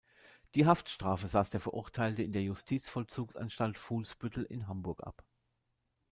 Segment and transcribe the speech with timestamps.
[0.55, 5.23] Die Haftstrafe saß der Verurteilte in der Justizvollzugsanstalt Fuhlsbüttel in Hamburg ab.